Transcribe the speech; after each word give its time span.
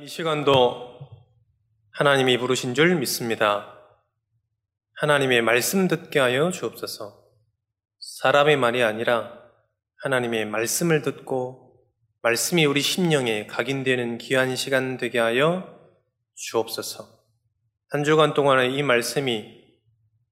이 0.00 0.08
시간도 0.08 1.00
하나님이 1.90 2.38
부르신 2.38 2.72
줄 2.72 2.94
믿습니다. 2.94 3.78
하나님의 4.94 5.42
말씀 5.42 5.86
듣게 5.86 6.18
하여 6.18 6.50
주옵소서. 6.50 7.22
사람의 8.00 8.56
말이 8.56 8.82
아니라 8.82 9.38
하나님의 10.02 10.46
말씀을 10.46 11.02
듣고 11.02 11.84
말씀이 12.22 12.64
우리 12.64 12.80
심령에 12.80 13.46
각인되는 13.46 14.16
귀한 14.16 14.56
시간 14.56 14.96
되게 14.96 15.18
하여 15.18 15.78
주옵소서. 16.36 17.06
한 17.90 18.02
주간 18.02 18.32
동안의 18.32 18.74
이 18.74 18.82
말씀이 18.82 19.62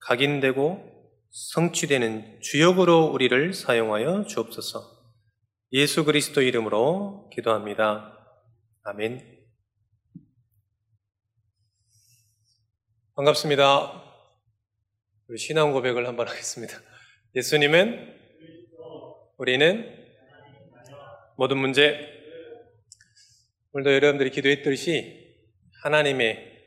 각인되고 0.00 0.90
성취되는 1.52 2.40
주역으로 2.40 3.10
우리를 3.12 3.52
사용하여 3.52 4.24
주옵소서. 4.24 4.80
예수 5.72 6.06
그리스도 6.06 6.40
이름으로 6.40 7.28
기도합니다. 7.34 8.16
아멘. 8.84 9.39
반갑습니다. 13.20 14.02
우리 15.28 15.36
신앙 15.36 15.72
고백을 15.72 16.08
한번 16.08 16.26
하겠습니다. 16.26 16.80
예수님은 17.34 18.18
우리는 19.36 20.06
모든 21.36 21.58
문제 21.58 21.98
오늘도 23.72 23.92
여러분들이 23.92 24.30
기도했듯이 24.30 25.36
하나님의 25.82 26.64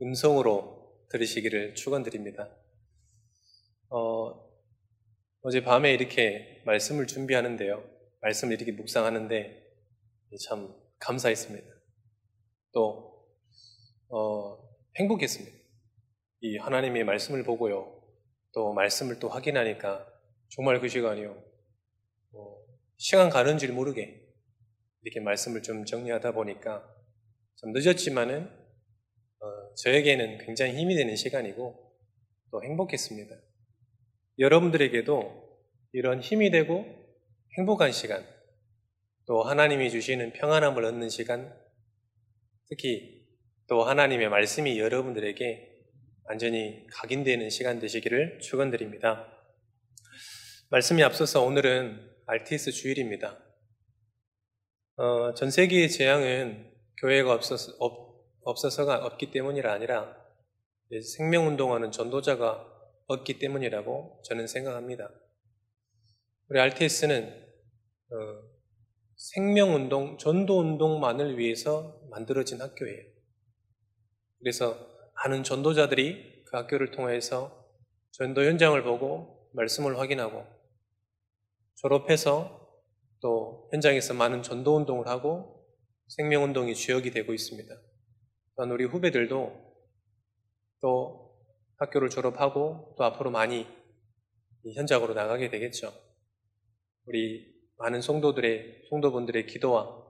음성으로 0.00 1.04
들으시기를 1.10 1.74
축원드립니다. 1.74 2.48
어, 3.90 4.48
어제 5.42 5.62
밤에 5.62 5.92
이렇게 5.92 6.62
말씀을 6.64 7.08
준비하는데요. 7.08 7.84
말씀을 8.22 8.54
이렇게 8.54 8.72
묵상하는데 8.72 9.66
참 10.48 10.74
감사했습니다. 10.98 11.68
또 12.72 13.28
어, 14.08 14.66
행복했습니다. 14.96 15.59
이 16.40 16.56
하나님의 16.56 17.04
말씀을 17.04 17.42
보고요. 17.42 18.00
또 18.52 18.72
말씀을 18.72 19.18
또 19.18 19.28
확인하니까 19.28 20.06
정말 20.48 20.80
그 20.80 20.88
시간이요. 20.88 21.30
어, 22.32 22.56
시간 22.96 23.30
가는 23.30 23.58
줄 23.58 23.72
모르게 23.72 24.26
이렇게 25.02 25.20
말씀을 25.20 25.62
좀 25.62 25.84
정리하다 25.84 26.32
보니까 26.32 26.84
좀 27.56 27.72
늦었지만은 27.72 28.46
어, 28.46 29.74
저에게는 29.76 30.38
굉장히 30.38 30.76
힘이 30.76 30.96
되는 30.96 31.14
시간이고 31.16 31.92
또 32.50 32.62
행복했습니다. 32.62 33.34
여러분들에게도 34.38 35.50
이런 35.92 36.20
힘이 36.20 36.50
되고 36.50 36.86
행복한 37.58 37.92
시간, 37.92 38.24
또 39.26 39.42
하나님이 39.42 39.90
주시는 39.90 40.32
평안함을 40.32 40.84
얻는 40.84 41.08
시간, 41.08 41.54
특히 42.68 43.26
또 43.66 43.82
하나님의 43.84 44.28
말씀이 44.28 44.78
여러분들에게 44.78 45.69
완전히 46.30 46.86
각인되는 46.92 47.50
시간 47.50 47.80
되시기를 47.80 48.38
축원드립니다. 48.38 49.26
말씀이 50.68 51.02
앞서서 51.02 51.42
오늘은 51.42 52.08
RTS 52.24 52.70
주일입니다. 52.70 53.36
어, 54.94 55.34
전 55.34 55.50
세계의 55.50 55.90
재앙은 55.90 56.72
교회가 57.00 57.34
없어서, 57.34 57.72
없, 57.80 58.30
없어서가 58.44 59.06
없기 59.06 59.32
때문이라 59.32 59.72
아니라 59.72 60.16
생명 61.16 61.48
운동하는 61.48 61.90
전도자가 61.90 62.64
없기 63.08 63.40
때문이라고 63.40 64.22
저는 64.24 64.46
생각합니다. 64.46 65.10
우리 66.48 66.60
RTS는 66.60 67.26
어, 67.28 68.16
생명 69.16 69.74
운동, 69.74 70.16
전도 70.16 70.60
운동만을 70.60 71.38
위해서 71.38 72.00
만들어진 72.08 72.60
학교예요. 72.60 73.04
그래서 74.38 74.89
많은 75.22 75.42
전도자들이 75.42 76.44
그 76.44 76.56
학교를 76.56 76.92
통해서 76.92 77.68
전도 78.12 78.42
현장을 78.42 78.82
보고 78.82 79.50
말씀을 79.52 79.98
확인하고 79.98 80.46
졸업해서 81.76 82.58
또 83.20 83.68
현장에서 83.70 84.14
많은 84.14 84.42
전도 84.42 84.76
운동을 84.76 85.08
하고 85.08 85.66
생명 86.08 86.44
운동이 86.44 86.74
주역이 86.74 87.10
되고 87.10 87.34
있습니다. 87.34 87.74
또한 88.56 88.70
우리 88.70 88.84
후배들도 88.84 89.70
또 90.80 91.38
학교를 91.76 92.08
졸업하고 92.08 92.94
또 92.96 93.04
앞으로 93.04 93.30
많이 93.30 93.66
현장으로 94.74 95.14
나가게 95.14 95.50
되겠죠. 95.50 95.92
우리 97.04 97.46
많은 97.76 98.00
성도들의 98.00 98.86
성도분들의 98.88 99.46
기도와 99.46 100.02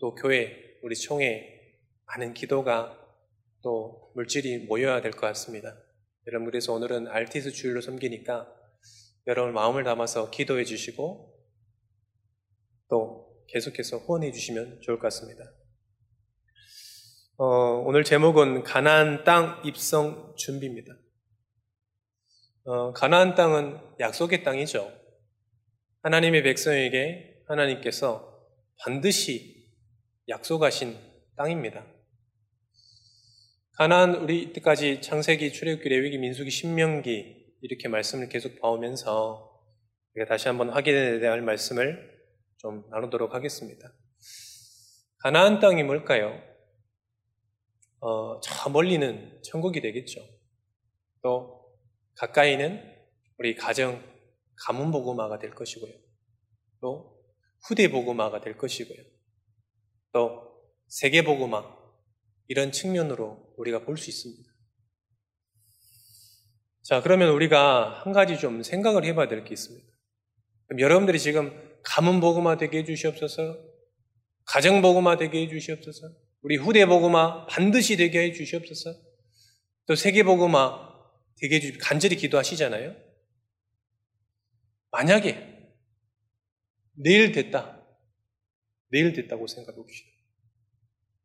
또 0.00 0.14
교회 0.16 0.78
우리 0.82 0.96
총회 0.96 1.78
많은 2.06 2.34
기도가 2.34 2.96
또 3.62 3.99
물질이 4.14 4.66
모여야 4.66 5.00
될 5.00 5.12
것 5.12 5.20
같습니다. 5.20 5.76
여러분 6.26 6.46
그래서 6.46 6.72
오늘은 6.72 7.08
알티스 7.08 7.52
주일로 7.52 7.80
섬기니까 7.80 8.52
여러분 9.26 9.52
마음을 9.54 9.84
담아서 9.84 10.30
기도해 10.30 10.64
주시고 10.64 11.34
또 12.88 13.44
계속해서 13.48 13.98
후원해 13.98 14.32
주시면 14.32 14.80
좋을 14.82 14.98
것 14.98 15.04
같습니다. 15.04 15.44
어, 17.36 17.46
오늘 17.86 18.04
제목은 18.04 18.64
가나안 18.64 19.24
땅 19.24 19.62
입성 19.64 20.34
준비입니다. 20.36 20.92
어, 22.64 22.92
가나안 22.92 23.34
땅은 23.34 23.78
약속의 23.98 24.42
땅이죠. 24.44 24.92
하나님의 26.02 26.42
백성에게 26.42 27.42
하나님께서 27.48 28.38
반드시 28.78 29.68
약속하신 30.28 30.96
땅입니다. 31.36 31.84
가나안 33.80 34.14
우리 34.14 34.42
이때까지 34.42 35.00
창세기, 35.00 35.54
출애굽기, 35.54 35.88
레위기, 35.88 36.18
민수기, 36.18 36.50
신명기 36.50 37.56
이렇게 37.62 37.88
말씀을 37.88 38.28
계속 38.28 38.60
봐오면서 38.60 39.58
다시 40.28 40.48
한번 40.48 40.68
확인해야 40.68 41.18
될 41.18 41.40
말씀을 41.40 41.98
좀 42.58 42.84
나누도록 42.90 43.32
하겠습니다. 43.32 43.90
가나안 45.20 45.60
땅이 45.60 45.82
뭘까요? 45.84 46.38
어, 48.00 48.38
저 48.40 48.68
멀리는 48.68 49.40
천국이 49.42 49.80
되겠죠. 49.80 50.20
또 51.22 51.72
가까이는 52.16 52.84
우리 53.38 53.54
가정 53.54 54.04
가문 54.56 54.90
보고마가 54.90 55.38
될 55.38 55.54
것이고요. 55.54 55.94
또 56.82 57.18
후대 57.66 57.90
보고마가 57.90 58.42
될 58.42 58.58
것이고요. 58.58 59.02
또 60.12 60.52
세계 60.86 61.24
보고마 61.24 61.80
이런 62.48 62.72
측면으로 62.72 63.49
우리가 63.60 63.84
볼 63.84 63.96
수 63.96 64.10
있습니다. 64.10 64.50
자, 66.82 67.02
그러면 67.02 67.30
우리가 67.30 68.00
한 68.02 68.12
가지 68.12 68.38
좀 68.38 68.62
생각을 68.62 69.04
해봐야 69.04 69.28
될 69.28 69.44
게 69.44 69.52
있습니다. 69.52 69.86
여러분들이 70.78 71.18
지금 71.18 71.52
가문 71.82 72.20
보고마 72.20 72.56
되게 72.56 72.78
해주시옵소서, 72.78 73.58
가정 74.44 74.82
보고마 74.82 75.16
되게 75.16 75.42
해주시옵소서, 75.42 76.12
우리 76.42 76.56
후대 76.56 76.86
보고마 76.86 77.46
반드시 77.46 77.96
되게 77.96 78.24
해주시옵소서, 78.24 78.94
또 79.86 79.94
세계 79.94 80.22
보고마 80.22 80.90
되게 81.40 81.56
해주 81.56 81.78
간절히 81.80 82.16
기도하시잖아요. 82.16 82.96
만약에 84.90 85.74
내일 86.94 87.32
됐다, 87.32 87.80
내일 88.90 89.12
됐다고 89.12 89.46
생각해 89.46 89.76
봅시다. 89.76 90.08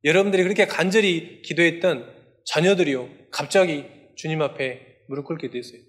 여러분들이 0.03 0.43
그렇게 0.43 0.67
간절히 0.67 1.41
기도했던 1.41 2.14
자녀들이요, 2.45 3.29
갑자기 3.31 3.85
주님 4.15 4.41
앞에 4.41 5.03
무릎 5.07 5.25
꿇게 5.25 5.49
됐어요. 5.49 5.81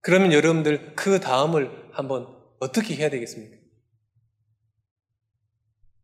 그러면 0.00 0.32
여러분들 0.32 0.94
그 0.94 1.20
다음을 1.20 1.90
한번 1.92 2.34
어떻게 2.60 2.94
해야 2.94 3.10
되겠습니까? 3.10 3.56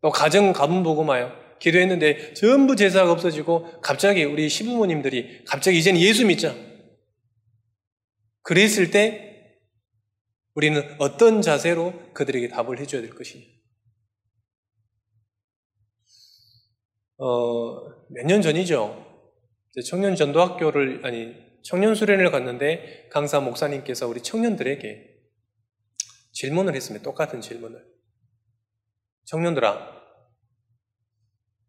또 0.03 0.11
가정 0.11 0.53
가문 0.53 0.83
보고 0.83 1.05
마요. 1.05 1.33
기도했는데 1.61 2.35
전부 2.35 2.75
제사가 2.75 3.13
없어지고 3.13 3.81
갑자기 3.81 4.25
우리 4.25 4.49
시부모님들이 4.49 5.45
갑자기 5.45 5.79
이제는 5.79 6.01
예수 6.01 6.27
믿자. 6.27 6.55
그랬을 8.43 8.91
때 8.91 9.61
우리는 10.55 10.97
어떤 10.99 11.41
자세로 11.41 12.13
그들에게 12.15 12.49
답을 12.49 12.81
해줘야 12.81 13.01
될 13.01 13.15
것이냐. 13.15 13.45
어, 17.19 17.89
몇 18.11 18.27
년 18.27 18.43
전이죠. 18.43 19.12
청년 19.81 20.17
전도학교를, 20.17 21.07
아니, 21.07 21.35
청년 21.63 21.95
수련을 21.95 22.31
갔는데 22.31 23.09
강사 23.11 23.41
목사님께서 23.41 24.07
우리 24.07 24.23
청년들에게 24.23 25.13
질문을 26.33 26.75
했습니다. 26.75 27.03
똑같은 27.03 27.41
질문을. 27.41 27.83
청년들아, 29.25 30.03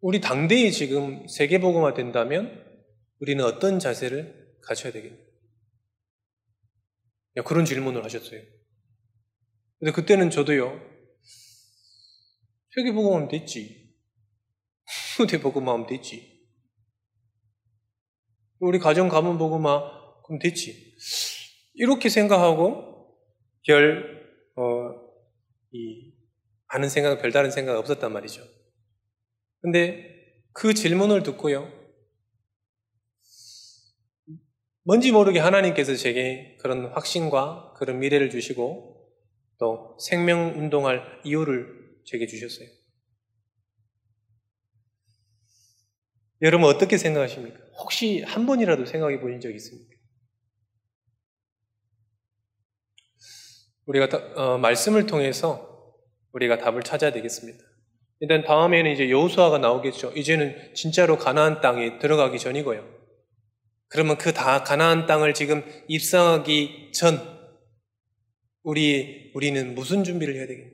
우리 0.02 0.20
당대에 0.20 0.70
지금 0.70 1.26
세계보고화 1.28 1.94
된다면 1.94 2.62
우리는 3.20 3.44
어떤 3.46 3.80
자세를 3.80 4.58
가져야 4.62 4.92
되겠냐? 4.92 5.18
그런 7.46 7.64
질문을 7.64 8.04
하셨어요. 8.04 8.42
근데 9.80 9.92
그때는 9.94 10.30
저도요, 10.30 10.78
세계보고화는 12.76 13.28
됐지. 13.30 13.96
티모데 15.16 15.40
보고만 15.42 15.76
하면 15.76 15.88
됐지. 15.88 16.33
우리 18.64 18.80
가정 18.80 19.10
가문 19.10 19.38
보고만 19.38 19.82
그럼 20.26 20.40
됐지. 20.40 20.96
이렇게 21.74 22.08
생각하고 22.08 23.18
별, 23.68 24.26
어, 24.56 24.64
이, 25.72 26.14
아는 26.68 26.88
생각, 26.88 27.22
별다른 27.22 27.52
생각 27.52 27.78
없었단 27.78 28.12
말이죠. 28.12 28.42
근데 29.62 30.42
그 30.54 30.74
질문을 30.74 31.24
듣고요. 31.24 31.72
뭔지 34.86 35.12
모르게 35.12 35.40
하나님께서 35.40 35.96
제게 35.96 36.58
그런 36.62 36.88
확신과 36.88 37.74
그런 37.78 38.00
미래를 38.00 38.30
주시고 38.30 39.10
또 39.60 39.98
생명 40.00 40.58
운동할 40.58 41.22
이유를 41.26 42.02
제게 42.06 42.28
주셨어요. 42.28 42.68
여러분 46.42 46.68
어떻게 46.68 46.98
생각하십니까? 46.98 47.63
혹시 47.80 48.22
한 48.22 48.46
번이라도 48.46 48.86
생각해 48.86 49.20
보신 49.20 49.40
적 49.40 49.54
있습니까? 49.56 49.94
우리가 53.86 54.08
어, 54.36 54.58
말씀을 54.58 55.06
통해서 55.06 55.94
우리가 56.32 56.58
답을 56.58 56.84
찾아야 56.84 57.12
되겠습니다. 57.12 57.64
일단 58.20 58.44
다음에는 58.44 58.92
이제 58.92 59.10
여호수아가 59.10 59.58
나오겠죠. 59.58 60.12
이제는 60.14 60.74
진짜로 60.74 61.18
가나안 61.18 61.62
땅에 61.62 62.00
들어가기 62.00 62.40
전이고요. 62.40 63.04
그러면 63.90 64.18
그 64.18 64.34
다 64.34 64.64
가나안 64.64 65.06
땅을 65.06 65.34
지금 65.34 65.64
입성하기 65.88 66.92
전 66.94 67.20
우리 68.64 69.32
우리는 69.36 69.76
무슨 69.76 70.04
준비를 70.04 70.36
해야 70.36 70.48
되겠냐? 70.48 70.72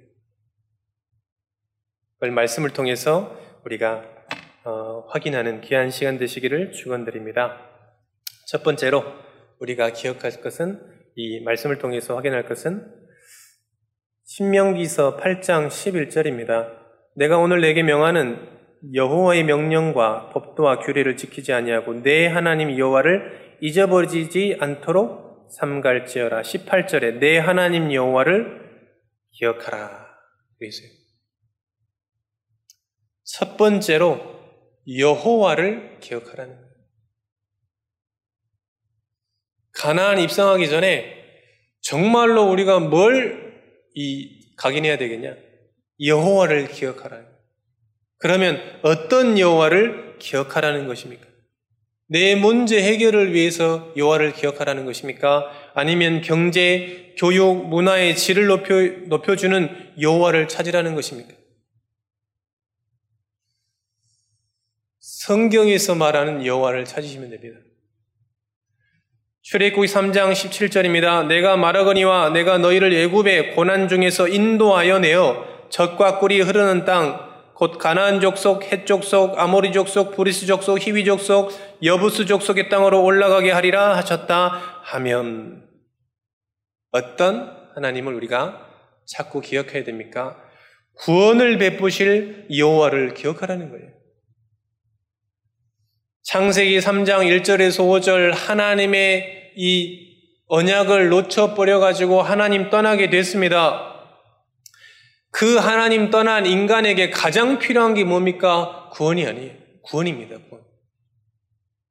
그걸 2.15 2.31
말씀을 2.31 2.69
통해서 2.71 3.35
우리가 3.65 4.18
어, 4.65 5.05
확인하는 5.07 5.61
귀한 5.61 5.89
시간 5.89 6.17
되시기를 6.17 6.71
축원드립니다. 6.73 7.69
첫 8.45 8.63
번째로 8.63 9.03
우리가 9.59 9.91
기억할 9.91 10.41
것은 10.41 10.81
이 11.15 11.39
말씀을 11.41 11.77
통해서 11.77 12.15
확인할 12.15 12.45
것은 12.45 12.93
신명기서 14.25 15.17
8장 15.17 15.67
11절입니다. 15.67 16.77
내가 17.15 17.37
오늘 17.37 17.61
내게 17.61 17.83
명하는 17.83 18.47
여호와의 18.93 19.43
명령과 19.43 20.29
법도와 20.29 20.79
규례를 20.79 21.17
지키지 21.17 21.51
아니하고 21.51 22.01
내 22.01 22.27
하나님 22.27 22.77
여호와를 22.77 23.57
잊어버리지 23.61 24.57
않도록 24.59 25.49
삼갈지어라. 25.51 26.41
18절에 26.41 27.19
내 27.19 27.37
하나님 27.37 27.93
여호와를 27.93 28.69
기억하라. 29.31 30.07
그랬어요. 30.57 30.89
첫 33.23 33.57
번째로 33.57 34.38
여호와를 34.97 35.99
기억하라는. 35.99 36.57
가나안 39.73 40.19
입성하기 40.19 40.69
전에 40.69 41.15
정말로 41.81 42.49
우리가 42.49 42.79
뭘 42.79 43.49
이 43.95 44.55
각인해야 44.55 44.97
되겠냐? 44.97 45.35
여호와를 46.01 46.69
기억하라. 46.69 47.21
그러면 48.17 48.61
어떤 48.81 49.37
여호와를 49.39 50.17
기억하라는 50.19 50.87
것입니까? 50.87 51.25
내 52.07 52.35
문제 52.35 52.81
해결을 52.81 53.33
위해서 53.33 53.93
여호와를 53.95 54.33
기억하라는 54.33 54.85
것입니까? 54.85 55.51
아니면 55.75 56.21
경제, 56.21 57.13
교육, 57.17 57.67
문화의 57.67 58.15
질을 58.15 58.47
높여 58.47 58.75
높여주는 59.07 59.93
여호와를 59.99 60.47
찾으라는 60.47 60.95
것입니까? 60.95 61.33
성경에서 65.17 65.95
말하는 65.95 66.45
여호와를 66.45 66.85
찾으시면 66.85 67.29
됩니다. 67.29 67.59
출애굽기 69.41 69.91
3장 69.91 70.31
17절입니다. 70.31 71.27
내가 71.27 71.57
말하거니와 71.57 72.29
내가 72.29 72.57
너희를 72.57 72.93
애굽의 72.93 73.55
고난 73.55 73.87
중에서 73.87 74.27
인도하여 74.27 74.99
내어 74.99 75.45
젖과 75.69 76.19
꿀이 76.19 76.41
흐르는 76.41 76.85
땅 76.85 77.29
곧 77.59 77.77
가나안 77.77 78.21
족속, 78.21 78.63
헷 78.71 78.85
족속, 78.85 79.37
아모리 79.37 79.73
족속, 79.73 80.15
브리스 80.15 80.45
족속, 80.45 80.79
히위 80.79 81.03
족속, 81.03 81.51
여부스 81.83 82.25
족속의 82.25 82.69
땅으로 82.69 83.03
올라가게 83.03 83.51
하리라 83.51 83.97
하셨다 83.97 84.81
하면 84.83 85.67
어떤 86.91 87.53
하나님을 87.75 88.13
우리가 88.13 88.65
자꾸 89.05 89.41
기억해야 89.41 89.83
됩니까? 89.83 90.41
구원을 90.99 91.57
베푸실 91.57 92.47
여호와를 92.55 93.13
기억하라는 93.13 93.71
거예요. 93.71 93.98
창세기 96.29 96.77
3장 96.77 97.41
1절에서 97.41 97.79
5절 97.79 98.35
하나님의 98.35 99.53
이 99.55 100.09
언약을 100.45 101.09
놓쳐버려 101.09 101.79
가지고 101.79 102.21
하나님 102.21 102.69
떠나게 102.69 103.09
됐습니다. 103.09 103.95
그 105.31 105.55
하나님 105.55 106.11
떠난 106.11 106.45
인간에게 106.45 107.09
가장 107.09 107.57
필요한 107.57 107.95
게 107.95 108.03
뭡니까? 108.03 108.91
구원이 108.91 109.25
아니에요. 109.25 109.53
구원입니다. 109.81 110.37
구원. 110.47 110.63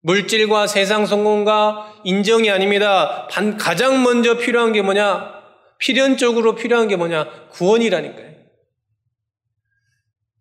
물질과 0.02 0.69
세상 0.69 1.05
성공과 1.05 2.00
인정이 2.05 2.49
아닙니다. 2.49 3.26
단 3.29 3.56
가장 3.56 4.05
먼저 4.05 4.38
필요한 4.38 4.73
게 4.73 4.82
뭐냐? 4.82 5.32
필연적으로 5.79 6.55
필요한 6.55 6.87
게 6.87 6.94
뭐냐? 6.94 7.49
구원이라니까요. 7.50 8.38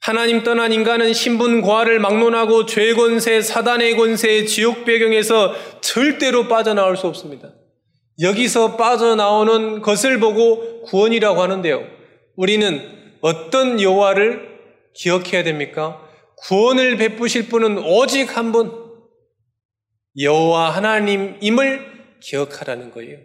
하나님 0.08 0.44
떠난 0.44 0.72
인간은 0.72 1.12
신분 1.12 1.62
과를 1.62 2.00
막론하고 2.00 2.66
죄 2.66 2.94
권세, 2.94 3.42
사단의 3.42 3.98
권세, 3.98 4.46
지옥 4.46 4.86
배경에서 4.86 5.54
절대로 5.82 6.48
빠져나올 6.48 6.96
수 6.96 7.08
없습니다. 7.08 7.54
여기서 8.22 8.78
빠져나오는 8.78 9.82
것을 9.82 10.22
보고 10.22 10.84
구원이라고 10.84 11.42
하는데요. 11.42 11.86
우리는 12.38 13.18
어떤 13.20 13.82
여호와를 13.82 14.48
기억해야 14.94 15.44
됩니까? 15.44 16.02
구원을 16.38 16.96
베푸실 16.96 17.50
분은 17.50 17.78
오직 17.80 18.38
한 18.38 18.54
분, 18.54 18.72
여호와 20.18 20.70
하나님임을 20.70 22.18
기억하라는 22.22 22.92
거예요. 22.92 23.18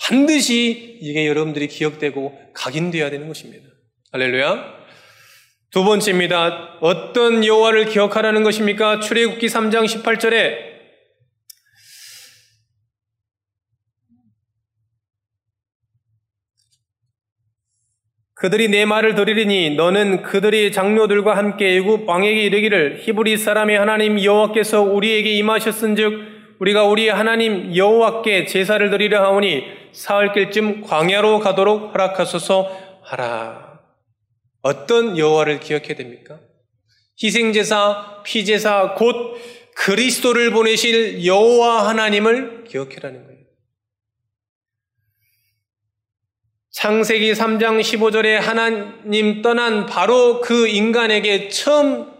반드시 0.00 1.00
이게 1.02 1.26
여러분들이 1.26 1.66
기억되고 1.66 2.52
각인되어야 2.54 3.10
되는 3.10 3.26
것입니다. 3.26 3.67
할렐루야. 4.10 4.78
두 5.70 5.84
번째입니다. 5.84 6.78
어떤 6.80 7.44
여호와를 7.44 7.84
기억하라는 7.84 8.42
것입니까? 8.42 9.00
출애굽기 9.00 9.48
3장 9.48 9.84
18절에 9.84 10.66
그들이 18.32 18.68
내 18.68 18.86
말을 18.86 19.14
들으리니 19.14 19.74
너는 19.76 20.22
그들이 20.22 20.72
장로들과 20.72 21.36
함께 21.36 21.76
애굽 21.76 22.08
왕에게 22.08 22.44
이르기를 22.44 23.00
히브리 23.02 23.36
사람의 23.36 23.78
하나님 23.78 24.24
여호와께서 24.24 24.80
우리에게 24.80 25.32
임하셨은즉 25.32 26.56
우리가 26.60 26.84
우리 26.84 27.10
하나님 27.10 27.76
여호와께 27.76 28.46
제사를 28.46 28.88
드리려 28.88 29.22
하오니 29.22 29.64
사흘길쯤 29.92 30.80
광야로 30.80 31.40
가도록 31.40 31.92
허락하소서 31.92 32.70
하라. 33.02 33.67
어떤 34.62 35.16
여호와를 35.16 35.60
기억해야 35.60 35.94
됩니까? 35.94 36.40
희생제사, 37.22 38.22
피제사, 38.24 38.94
곧 38.96 39.36
그리스도를 39.74 40.50
보내실 40.50 41.24
여호와 41.24 41.88
하나님을 41.88 42.64
기억해라는 42.64 43.24
거예요. 43.24 43.38
창세기 46.70 47.32
3장 47.32 47.80
15절에 47.80 48.36
하나님 48.36 49.42
떠난 49.42 49.86
바로 49.86 50.40
그 50.40 50.68
인간에게 50.68 51.48
처음 51.48 52.12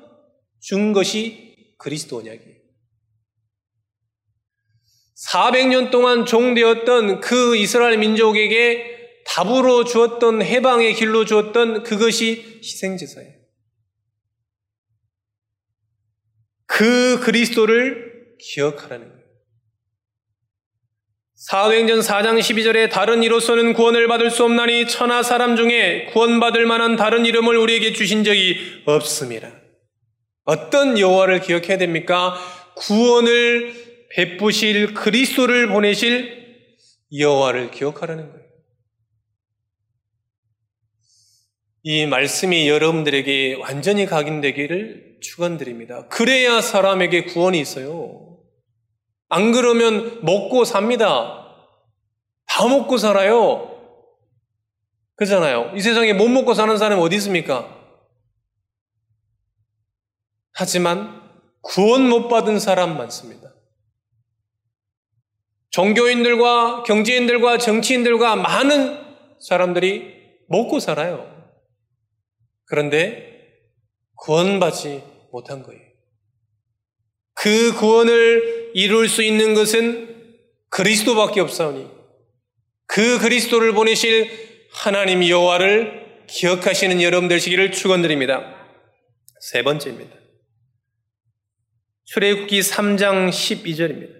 준 0.61 0.93
것이 0.93 1.57
그리스도 1.79 2.19
언약이에요. 2.19 2.59
400년 5.31 5.91
동안 5.91 6.25
종되었던 6.27 7.21
그 7.21 7.57
이스라엘 7.57 7.99
민족에게 7.99 8.98
답으로 9.29 9.85
주었던 9.85 10.43
해방의 10.43 10.95
길로 10.95 11.25
주었던 11.25 11.83
그것이 11.83 12.61
희생제사예요. 12.63 13.39
그 16.67 17.21
그리스도를 17.21 18.37
기억하라는 18.41 19.09
거예요. 19.09 19.19
사도행전 21.35 22.01
4장 22.01 22.39
12절에 22.39 22.91
다른 22.91 23.23
이로서는 23.23 23.75
구원을 23.75 24.09
받을 24.09 24.31
수 24.31 24.45
없나니 24.45 24.89
천하 24.89 25.23
사람 25.23 25.57
중에 25.57 26.07
구원받을 26.13 26.67
만한 26.67 26.97
다른 26.97 27.27
이름을 27.27 27.57
우리에게 27.57 27.93
주신 27.93 28.25
적이 28.25 28.83
없습니다. 28.87 29.53
어떤 30.45 30.99
여호와를 30.99 31.41
기억해야 31.41 31.79
됩니까? 31.79 32.35
구원을 32.77 34.09
베푸실 34.11 34.95
그리스도를 34.95 35.69
보내실 35.69 36.39
여호와를 37.17 37.71
기억하라는 37.71 38.31
거예요. 38.31 38.38
이 41.91 42.05
말씀이 42.05 42.69
여러분들에게 42.69 43.55
완전히 43.61 44.05
각인되기를 44.05 45.21
축원드립니다. 45.23 46.07
그래야 46.09 46.61
사람에게 46.61 47.25
구원이 47.25 47.59
있어요. 47.59 48.37
안 49.31 49.53
그러면 49.53 50.23
먹고 50.23 50.67
삽니다. 50.67 51.47
다 52.47 52.69
먹고 52.69 52.99
살아요. 52.99 53.75
그잖아요. 55.17 55.73
이 55.77 55.81
세상에 55.81 56.13
못 56.13 56.29
먹고 56.29 56.53
사는 56.53 56.77
사람이 56.77 57.01
어디 57.01 57.17
있습니까? 57.17 57.75
하지만 60.53 61.23
구원 61.63 62.07
못 62.07 62.29
받은 62.29 62.59
사람 62.59 62.99
많습니다. 62.99 63.55
종교인들과 65.71 66.83
경제인들과 66.83 67.57
정치인들과 67.57 68.37
많은 68.37 68.99
사람들이 69.41 70.19
먹고 70.49 70.81
살아요. 70.81 71.38
그런데 72.69 73.49
구원받지 74.17 75.03
못한 75.33 75.63
거예요. 75.63 75.81
그 77.35 77.73
구원을 77.75 78.73
이룰 78.75 79.09
수 79.09 79.23
있는 79.23 79.55
것은 79.55 80.17
그리스도밖에 80.71 81.41
없사오니 81.41 81.89
그 82.87 83.19
그리스도를 83.19 83.73
보내실 83.73 84.29
하나님 84.73 85.27
여호와를 85.27 86.25
기억하시는 86.29 87.01
여러분 87.01 87.29
되시기를 87.29 87.73
축원드립니다. 87.73 88.55
세 89.41 89.63
번째입니다. 89.63 90.17
출애굽기 92.05 92.61
3장 92.61 93.29
12절입니다. 93.29 94.19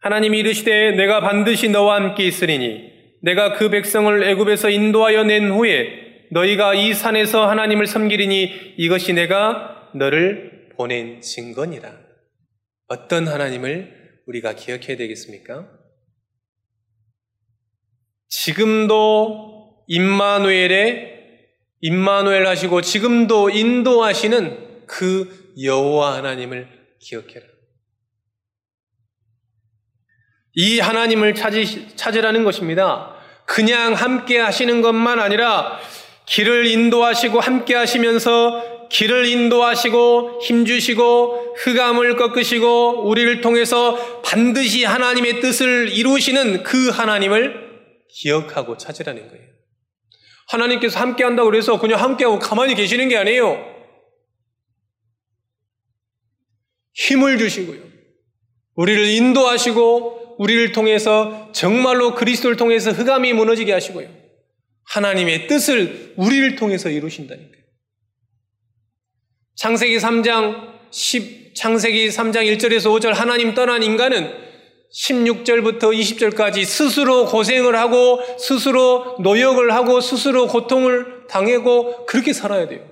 하나님이 0.00 0.38
이르시되 0.40 0.92
내가 0.92 1.20
반드시 1.20 1.68
너와 1.68 1.96
함께 1.96 2.24
있으리니 2.26 2.92
내가 3.22 3.54
그 3.54 3.70
백성을 3.70 4.22
애굽에서 4.22 4.70
인도하여 4.70 5.24
낸 5.24 5.50
후에 5.50 6.03
너희가 6.34 6.74
이 6.74 6.92
산에서 6.92 7.48
하나님을 7.48 7.86
섬기리니 7.86 8.74
이것이 8.76 9.12
내가 9.12 9.90
너를 9.94 10.68
보낸 10.76 11.20
증거니라. 11.20 11.96
어떤 12.88 13.28
하나님을 13.28 14.22
우리가 14.26 14.54
기억해야 14.54 14.96
되겠습니까? 14.96 15.70
지금도 18.28 19.84
임마누엘의 19.86 21.14
임마누엘 21.80 22.46
하시고 22.48 22.80
지금도 22.80 23.50
인도하시는 23.50 24.86
그 24.86 25.54
여호와 25.62 26.16
하나님을 26.16 26.68
기억해라. 26.98 27.46
이 30.54 30.80
하나님을 30.80 31.34
찾으, 31.36 31.94
찾으라는 31.94 32.42
것입니다. 32.42 33.14
그냥 33.46 33.92
함께 33.92 34.38
하시는 34.38 34.82
것만 34.82 35.20
아니라 35.20 35.78
길을 36.26 36.66
인도하시고 36.66 37.40
함께 37.40 37.74
하시면서 37.74 38.88
길을 38.88 39.26
인도하시고 39.26 40.40
힘주시고 40.42 41.54
흑암을 41.56 42.16
꺾으시고 42.16 43.08
우리를 43.08 43.40
통해서 43.40 44.22
반드시 44.22 44.84
하나님의 44.84 45.40
뜻을 45.40 45.90
이루시는 45.92 46.62
그 46.62 46.90
하나님을 46.90 47.64
기억하고 48.08 48.76
찾으라는 48.76 49.28
거예요. 49.28 49.44
하나님께서 50.48 51.00
함께 51.00 51.24
한다고 51.24 51.50
그래서 51.50 51.80
그냥 51.80 52.00
함께하고 52.00 52.38
가만히 52.38 52.74
계시는 52.74 53.08
게 53.08 53.16
아니에요. 53.16 53.74
힘을 56.94 57.38
주시고요. 57.38 57.80
우리를 58.76 59.08
인도하시고 59.08 60.36
우리를 60.38 60.72
통해서 60.72 61.48
정말로 61.52 62.14
그리스도를 62.14 62.56
통해서 62.56 62.90
흑암이 62.90 63.32
무너지게 63.32 63.72
하시고요. 63.72 64.23
하나님의 64.94 65.48
뜻을 65.48 66.14
우리를 66.16 66.54
통해서 66.54 66.88
이루신다니까요. 66.88 67.64
창세기 69.56 69.98
3장 69.98 70.72
10 70.90 71.54
창세기 71.54 72.08
3장 72.08 72.56
1절에서 72.56 72.86
5절 72.96 73.12
하나님 73.12 73.54
떠난 73.54 73.82
인간은 73.82 74.32
16절부터 74.92 75.80
20절까지 75.80 76.64
스스로 76.64 77.26
고생을 77.26 77.74
하고 77.76 78.20
스스로 78.38 79.16
노역을 79.20 79.72
하고 79.72 80.00
스스로 80.00 80.46
고통을 80.46 81.26
당하고 81.28 82.06
그렇게 82.06 82.32
살아야 82.32 82.68
돼요. 82.68 82.88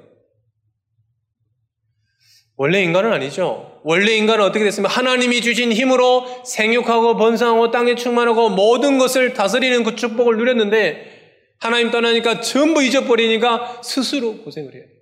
원래 2.56 2.82
인간은 2.82 3.12
아니죠. 3.12 3.80
원래 3.84 4.16
인간은 4.16 4.44
어떻게 4.44 4.64
됐으면 4.64 4.90
하나님이 4.90 5.40
주신 5.40 5.72
힘으로 5.72 6.26
생육하고 6.44 7.16
번성하고 7.16 7.70
땅에 7.70 7.94
충만하고 7.94 8.50
모든 8.50 8.98
것을 8.98 9.34
다스리는 9.34 9.82
그 9.84 9.94
축복을 9.94 10.36
누렸는데 10.36 11.21
하나님 11.62 11.92
떠나니까 11.92 12.40
전부 12.40 12.82
잊어버리니까 12.82 13.82
스스로 13.84 14.38
고생을 14.38 14.74
해야 14.74 14.82
돼요. 14.82 14.96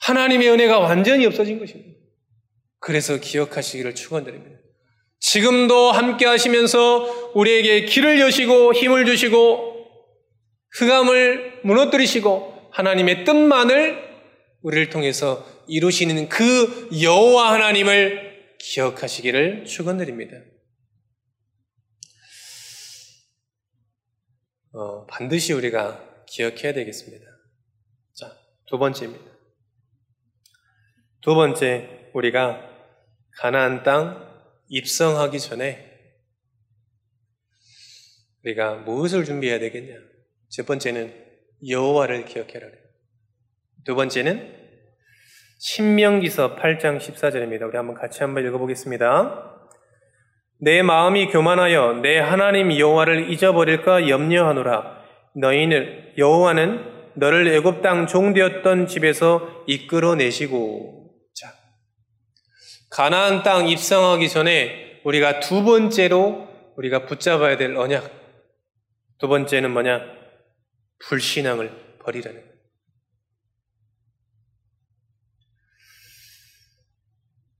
하나님의 0.00 0.48
은혜가 0.48 0.78
완전히 0.78 1.26
없어진 1.26 1.58
것입니다. 1.58 2.00
그래서 2.78 3.18
기억하시기를 3.18 3.94
축원드립니다. 3.94 4.58
지금도 5.18 5.92
함께 5.92 6.24
하시면서 6.24 7.32
우리에게 7.34 7.84
길을 7.84 8.20
여시고 8.20 8.72
힘을 8.72 9.04
주시고 9.04 9.84
흑암을 10.78 11.60
무너뜨리시고 11.64 12.70
하나님의 12.72 13.26
뜻만을 13.26 14.02
우리를 14.62 14.88
통해서 14.88 15.46
이루시는 15.68 16.30
그 16.30 16.88
여호와 17.02 17.52
하나님을 17.52 18.30
기억하시기를 18.60 19.66
축원드립니다. 19.66 20.38
어, 24.72 25.04
반드시 25.06 25.52
우리가 25.52 26.24
기억해야 26.26 26.72
되겠습니다. 26.72 27.26
자, 28.14 28.36
두 28.66 28.78
번째입니다. 28.78 29.24
두 31.20 31.34
번째, 31.34 32.10
우리가 32.14 32.68
가나안 33.38 33.82
땅 33.82 34.28
입성하기 34.68 35.40
전에 35.40 35.90
우리가 38.44 38.76
무엇을 38.76 39.24
준비해야 39.24 39.58
되겠냐? 39.58 39.94
첫 40.48 40.66
번째는 40.66 41.14
여호와를 41.68 42.24
기억해라. 42.24 42.68
두 43.84 43.94
번째는 43.94 44.58
신명기서 45.58 46.56
8장 46.56 46.98
14절입니다. 46.98 47.68
우리 47.68 47.76
한번 47.76 47.94
같이 47.96 48.22
한번 48.22 48.46
읽어보겠습니다. 48.46 49.59
내 50.62 50.82
마음이 50.82 51.28
교만하여 51.28 52.00
내 52.02 52.18
하나님 52.18 52.76
여호와를 52.76 53.30
잊어버릴까 53.30 54.08
염려하노라. 54.08 55.00
너희는 55.34 56.14
여호와는 56.18 57.14
너를 57.14 57.48
애굽 57.48 57.82
땅 57.82 58.06
종되었던 58.06 58.86
집에서 58.86 59.64
이끌어내시고 59.66 61.12
자 61.34 61.52
가나안 62.90 63.42
땅 63.42 63.68
입성하기 63.68 64.28
전에 64.28 65.00
우리가 65.04 65.40
두 65.40 65.64
번째로 65.64 66.48
우리가 66.76 67.06
붙잡아야 67.06 67.56
될 67.56 67.76
언약 67.76 68.10
두 69.18 69.28
번째는 69.28 69.70
뭐냐 69.70 70.02
불신앙을 71.06 71.98
버리라는. 72.02 72.50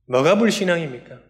뭐가 0.07 0.37
불신앙입니까? 0.39 1.30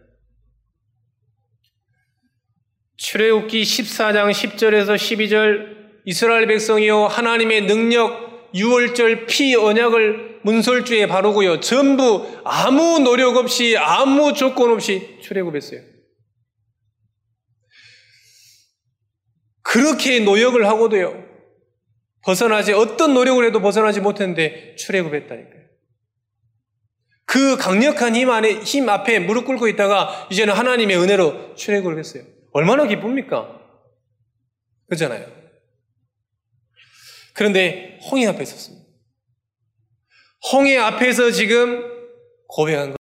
출애굽기 3.01 3.63
14장 3.63 4.29
10절에서 4.31 4.95
12절 4.95 6.03
이스라엘 6.05 6.45
백성이요 6.45 7.07
하나님의 7.07 7.65
능력 7.65 8.51
유월절 8.53 9.25
피 9.25 9.55
언약을 9.55 10.41
문설주에 10.43 11.07
바르고요 11.07 11.61
전부 11.61 12.27
아무 12.43 12.99
노력 12.99 13.37
없이 13.37 13.75
아무 13.75 14.33
조건 14.33 14.69
없이 14.69 15.17
출애굽했어요. 15.19 15.81
그렇게 19.63 20.19
노력을 20.19 20.63
하고도요 20.63 21.25
벗어나지 22.23 22.71
어떤 22.73 23.15
노력을 23.15 23.43
해도 23.43 23.61
벗어나지 23.61 23.99
못했는데 23.99 24.75
출애굽했다니까요. 24.75 25.61
그 27.25 27.57
강력한 27.57 28.15
힘 28.15 28.29
안에 28.29 28.59
힘 28.59 28.89
앞에 28.89 29.17
무릎 29.17 29.45
꿇고 29.45 29.67
있다가 29.69 30.27
이제는 30.29 30.53
하나님의 30.53 30.97
은혜로 30.97 31.55
출애굽을 31.55 31.97
했어요. 31.97 32.40
얼마나 32.53 32.85
기쁩니까? 32.85 33.59
그렇잖아요. 34.87 35.31
그런데 37.33 37.99
홍해 38.09 38.27
앞에 38.27 38.43
섰습니다. 38.43 38.85
홍해 40.51 40.77
앞에서 40.77 41.31
지금 41.31 41.83
고백한 42.47 42.91
것. 42.91 43.00